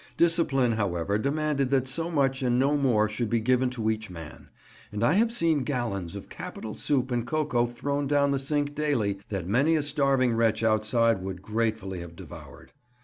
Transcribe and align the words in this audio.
Discipline, 0.17 0.71
however, 0.71 1.19
demanded 1.19 1.69
that 1.69 1.87
so 1.87 2.09
much 2.09 2.41
and 2.41 2.57
no 2.57 2.75
more 2.75 3.07
should 3.07 3.29
be 3.29 3.39
given 3.39 3.69
to 3.69 3.87
each 3.91 4.09
man; 4.09 4.49
and 4.91 5.03
I 5.03 5.13
have 5.13 5.31
seen 5.31 5.63
gallons 5.63 6.15
of 6.15 6.27
capital 6.27 6.73
soup 6.73 7.11
and 7.11 7.23
cocoa 7.27 7.67
thrown 7.67 8.07
down 8.07 8.31
the 8.31 8.39
sink 8.39 8.73
daily 8.73 9.19
that 9.29 9.45
many 9.47 9.75
a 9.75 9.83
starving 9.83 10.33
wretch 10.33 10.63
outside 10.63 11.21
would 11.21 11.43
gratefully 11.43 11.99
have 11.99 12.15
devoured. 12.15 12.71